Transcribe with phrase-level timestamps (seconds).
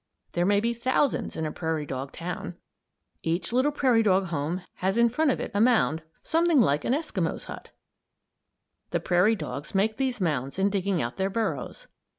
[0.31, 2.55] There may be thousands in a prairie dog town.
[3.21, 6.93] Each little prairie dog home has in front of it a mound something like an
[6.93, 7.69] Eskimo's hut.
[8.89, 11.85] The prairie dogs make these mounds in digging out their burrows.